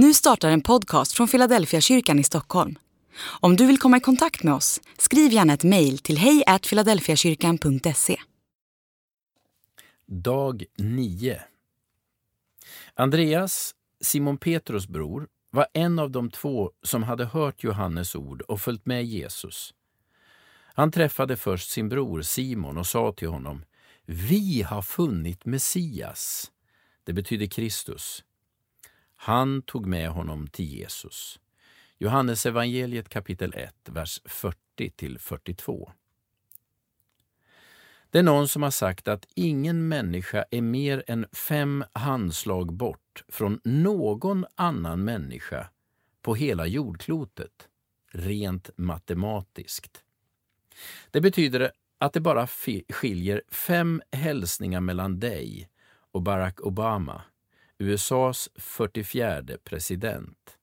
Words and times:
Nu 0.00 0.14
startar 0.14 0.50
en 0.50 0.60
podcast 0.60 1.12
från 1.12 1.28
Philadelphia 1.28 1.80
kyrkan 1.80 2.18
i 2.18 2.24
Stockholm. 2.24 2.78
Om 3.40 3.56
du 3.56 3.66
vill 3.66 3.78
komma 3.78 3.96
i 3.96 4.00
kontakt 4.00 4.42
med 4.42 4.54
oss, 4.54 4.80
skriv 4.98 5.32
gärna 5.32 5.52
ett 5.52 5.64
mejl 5.64 5.98
till 5.98 6.18
hejfiladelfiakyrkan.se. 6.18 8.16
Dag 10.06 10.64
9 10.76 11.42
Andreas, 12.94 13.74
Simon 14.00 14.38
Petrus 14.38 14.88
bror, 14.88 15.28
var 15.50 15.66
en 15.72 15.98
av 15.98 16.10
de 16.10 16.30
två 16.30 16.70
som 16.82 17.02
hade 17.02 17.24
hört 17.24 17.64
Johannes 17.64 18.14
ord 18.14 18.42
och 18.42 18.60
följt 18.60 18.86
med 18.86 19.04
Jesus. 19.04 19.74
Han 20.74 20.90
träffade 20.90 21.36
först 21.36 21.70
sin 21.70 21.88
bror 21.88 22.22
Simon 22.22 22.78
och 22.78 22.86
sa 22.86 23.12
till 23.12 23.28
honom 23.28 23.64
Vi 24.04 24.62
har 24.62 24.82
funnit 24.82 25.44
Messias. 25.44 26.50
Det 27.04 27.12
betyder 27.12 27.46
Kristus. 27.46 28.24
Han 29.20 29.62
tog 29.62 29.86
med 29.86 30.10
honom 30.10 30.46
till 30.46 30.64
Jesus. 30.64 31.40
Johannes 31.98 32.46
evangeliet 32.46 33.08
kapitel 33.08 33.54
1, 33.56 33.74
vers 33.84 34.20
40-42. 34.24 35.90
Det 38.10 38.18
är 38.18 38.22
någon 38.22 38.48
som 38.48 38.62
har 38.62 38.70
sagt 38.70 39.08
att 39.08 39.26
ingen 39.34 39.88
människa 39.88 40.44
är 40.50 40.62
mer 40.62 41.04
än 41.06 41.26
fem 41.32 41.84
handslag 41.92 42.72
bort 42.72 43.24
från 43.28 43.60
någon 43.64 44.46
annan 44.54 45.04
människa 45.04 45.70
på 46.22 46.34
hela 46.34 46.66
jordklotet, 46.66 47.68
rent 48.12 48.70
matematiskt. 48.76 50.04
Det 51.10 51.20
betyder 51.20 51.72
att 51.98 52.12
det 52.12 52.20
bara 52.20 52.46
skiljer 52.88 53.42
fem 53.48 54.02
hälsningar 54.12 54.80
mellan 54.80 55.20
dig 55.20 55.68
och 56.12 56.22
Barack 56.22 56.60
Obama, 56.60 57.22
USAs 57.78 58.48
44 58.56 59.42
president. 59.64 60.58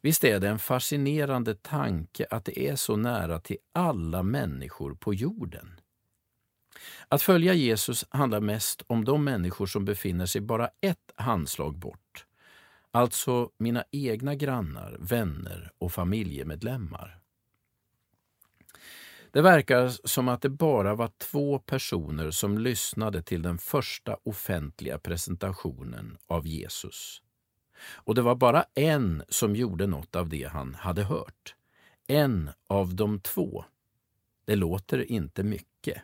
Visst 0.00 0.24
är 0.24 0.40
det 0.40 0.48
en 0.48 0.58
fascinerande 0.58 1.54
tanke 1.54 2.26
att 2.30 2.44
det 2.44 2.68
är 2.68 2.76
så 2.76 2.96
nära 2.96 3.40
till 3.40 3.56
alla 3.72 4.22
människor 4.22 4.94
på 4.94 5.14
jorden. 5.14 5.80
Att 7.08 7.22
följa 7.22 7.54
Jesus 7.54 8.04
handlar 8.10 8.40
mest 8.40 8.82
om 8.86 9.04
de 9.04 9.24
människor 9.24 9.66
som 9.66 9.84
befinner 9.84 10.26
sig 10.26 10.40
bara 10.40 10.68
ett 10.80 11.12
handslag 11.16 11.78
bort. 11.78 12.26
Alltså 12.90 13.50
mina 13.58 13.84
egna 13.90 14.34
grannar, 14.34 14.96
vänner 15.00 15.72
och 15.78 15.92
familjemedlemmar. 15.92 17.23
Det 19.34 19.42
verkar 19.42 19.88
som 20.04 20.28
att 20.28 20.42
det 20.42 20.48
bara 20.48 20.94
var 20.94 21.10
två 21.18 21.58
personer 21.58 22.30
som 22.30 22.58
lyssnade 22.58 23.22
till 23.22 23.42
den 23.42 23.58
första 23.58 24.16
offentliga 24.24 24.98
presentationen 24.98 26.18
av 26.26 26.46
Jesus. 26.46 27.22
Och 27.94 28.14
det 28.14 28.22
var 28.22 28.34
bara 28.34 28.64
en 28.74 29.22
som 29.28 29.56
gjorde 29.56 29.86
något 29.86 30.16
av 30.16 30.28
det 30.28 30.44
han 30.44 30.74
hade 30.74 31.02
hört. 31.02 31.54
En 32.06 32.50
av 32.66 32.94
de 32.94 33.20
två. 33.20 33.64
Det 34.44 34.56
låter 34.56 35.10
inte 35.10 35.42
mycket. 35.42 36.02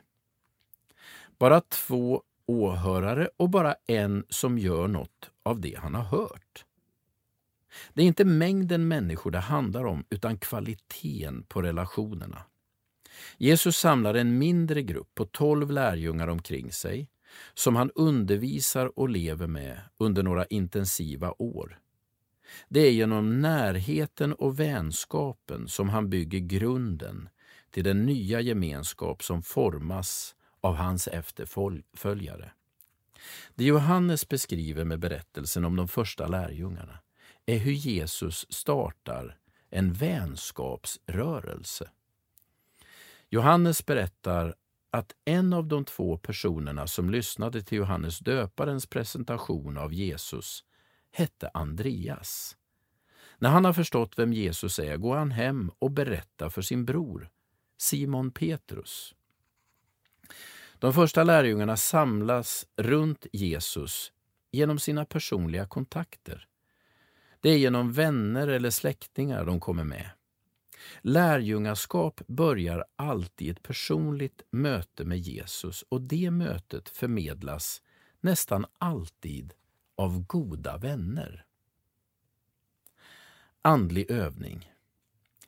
Bara 1.38 1.60
två 1.60 2.22
åhörare 2.46 3.28
och 3.36 3.50
bara 3.50 3.74
en 3.86 4.24
som 4.28 4.58
gör 4.58 4.88
något 4.88 5.30
av 5.42 5.60
det 5.60 5.78
han 5.78 5.94
har 5.94 6.04
hört. 6.04 6.64
Det 7.94 8.02
är 8.02 8.06
inte 8.06 8.24
mängden 8.24 8.88
människor 8.88 9.30
det 9.30 9.38
handlar 9.38 9.84
om, 9.84 10.04
utan 10.10 10.38
kvaliteten 10.38 11.42
på 11.48 11.62
relationerna. 11.62 12.42
Jesus 13.38 13.76
samlar 13.76 14.14
en 14.14 14.38
mindre 14.38 14.82
grupp 14.82 15.14
på 15.14 15.24
tolv 15.24 15.70
lärjungar 15.70 16.28
omkring 16.28 16.72
sig 16.72 17.08
som 17.54 17.76
han 17.76 17.90
undervisar 17.94 18.98
och 18.98 19.08
lever 19.08 19.46
med 19.46 19.80
under 19.98 20.22
några 20.22 20.46
intensiva 20.46 21.34
år. 21.38 21.78
Det 22.68 22.80
är 22.80 22.90
genom 22.90 23.40
närheten 23.40 24.32
och 24.32 24.60
vänskapen 24.60 25.68
som 25.68 25.88
han 25.88 26.10
bygger 26.10 26.38
grunden 26.38 27.28
till 27.70 27.84
den 27.84 28.06
nya 28.06 28.40
gemenskap 28.40 29.22
som 29.22 29.42
formas 29.42 30.34
av 30.60 30.74
hans 30.74 31.08
efterföljare. 31.08 32.52
Det 33.54 33.64
Johannes 33.64 34.28
beskriver 34.28 34.84
med 34.84 34.98
berättelsen 34.98 35.64
om 35.64 35.76
de 35.76 35.88
första 35.88 36.26
lärjungarna 36.26 36.98
är 37.46 37.58
hur 37.58 37.72
Jesus 37.72 38.46
startar 38.52 39.38
en 39.70 39.92
vänskapsrörelse. 39.92 41.90
Johannes 43.32 43.86
berättar 43.86 44.54
att 44.90 45.12
en 45.24 45.52
av 45.52 45.66
de 45.66 45.84
två 45.84 46.18
personerna 46.18 46.86
som 46.86 47.10
lyssnade 47.10 47.62
till 47.62 47.78
Johannes 47.78 48.18
döparens 48.18 48.86
presentation 48.86 49.78
av 49.78 49.92
Jesus 49.92 50.64
hette 51.12 51.50
Andreas. 51.54 52.56
När 53.38 53.50
han 53.50 53.64
har 53.64 53.72
förstått 53.72 54.18
vem 54.18 54.32
Jesus 54.32 54.78
är 54.78 54.96
går 54.96 55.16
han 55.16 55.30
hem 55.30 55.70
och 55.78 55.90
berättar 55.90 56.48
för 56.48 56.62
sin 56.62 56.84
bror 56.84 57.28
Simon 57.78 58.30
Petrus. 58.30 59.14
De 60.78 60.92
första 60.94 61.24
lärjungarna 61.24 61.76
samlas 61.76 62.66
runt 62.76 63.26
Jesus 63.32 64.12
genom 64.52 64.78
sina 64.78 65.04
personliga 65.04 65.66
kontakter. 65.66 66.46
Det 67.40 67.50
är 67.50 67.58
genom 67.58 67.92
vänner 67.92 68.48
eller 68.48 68.70
släktingar 68.70 69.44
de 69.44 69.60
kommer 69.60 69.84
med. 69.84 70.10
Lärjungaskap 71.00 72.20
börjar 72.26 72.84
alltid 72.96 73.46
i 73.48 73.50
ett 73.50 73.62
personligt 73.62 74.42
möte 74.50 75.04
med 75.04 75.18
Jesus 75.18 75.84
och 75.88 76.00
det 76.00 76.30
mötet 76.30 76.88
förmedlas 76.88 77.82
nästan 78.20 78.66
alltid 78.78 79.54
av 79.96 80.26
goda 80.26 80.78
vänner. 80.78 81.44
Andlig 83.62 84.10
övning. 84.10 84.72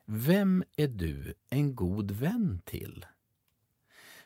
Vem 0.05 0.65
är 0.77 0.89
du 0.89 1.35
en 1.51 1.75
god 1.75 2.11
vän 2.11 2.63
till? 2.65 3.07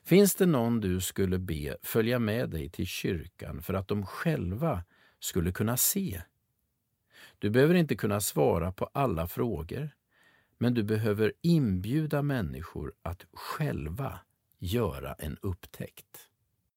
Finns 0.03 0.35
det 0.35 0.47
någon 0.47 0.81
du 0.81 1.01
skulle 1.01 1.39
be 1.39 1.77
följa 1.83 2.19
med 2.19 2.51
dig 2.51 2.71
till 2.71 2.87
kyrkan 2.87 3.63
för 3.63 3.75
att 3.75 3.89
de 3.89 4.07
själva 4.07 4.85
skulle 5.19 5.53
kunna 5.53 5.77
se? 5.77 6.23
Du 7.39 7.51
behöver 7.51 7.75
inte 7.75 7.97
kunna 7.97 8.21
svara 8.21 8.73
på 8.73 8.91
alla 8.93 9.29
frågor, 9.29 9.91
men 10.59 10.75
du 10.75 10.83
behöver 10.83 11.33
inbjuda 11.43 12.23
människor 12.23 12.93
att 13.03 13.27
själva 13.33 14.21
göra 14.59 15.13
en 15.13 15.37
upptäckt. 15.43 16.31